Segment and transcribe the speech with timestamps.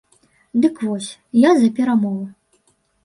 [0.63, 1.09] Дык вось,
[1.43, 2.25] я за перамовы.